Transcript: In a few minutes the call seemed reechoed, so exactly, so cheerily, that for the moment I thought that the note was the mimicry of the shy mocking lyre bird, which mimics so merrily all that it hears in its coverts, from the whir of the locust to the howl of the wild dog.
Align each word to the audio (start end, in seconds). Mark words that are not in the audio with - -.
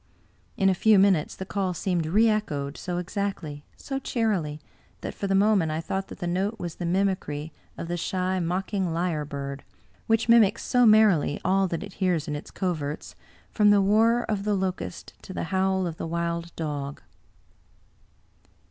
In 0.57 0.67
a 0.67 0.73
few 0.73 0.97
minutes 0.97 1.35
the 1.35 1.45
call 1.45 1.75
seemed 1.75 2.07
reechoed, 2.07 2.75
so 2.75 2.97
exactly, 2.97 3.63
so 3.77 3.99
cheerily, 3.99 4.59
that 5.01 5.13
for 5.13 5.27
the 5.27 5.35
moment 5.35 5.71
I 5.71 5.79
thought 5.79 6.07
that 6.07 6.17
the 6.17 6.25
note 6.25 6.57
was 6.57 6.77
the 6.77 6.87
mimicry 6.87 7.53
of 7.77 7.87
the 7.87 7.97
shy 7.97 8.39
mocking 8.39 8.91
lyre 8.95 9.25
bird, 9.25 9.63
which 10.07 10.27
mimics 10.27 10.63
so 10.63 10.87
merrily 10.87 11.39
all 11.45 11.67
that 11.67 11.83
it 11.83 11.93
hears 12.01 12.27
in 12.27 12.35
its 12.35 12.49
coverts, 12.49 13.13
from 13.51 13.69
the 13.69 13.79
whir 13.79 14.23
of 14.23 14.43
the 14.43 14.55
locust 14.55 15.13
to 15.21 15.33
the 15.33 15.43
howl 15.53 15.85
of 15.85 15.97
the 15.97 16.07
wild 16.07 16.51
dog. 16.55 17.03